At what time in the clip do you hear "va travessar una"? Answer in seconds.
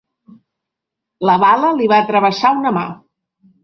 1.95-2.77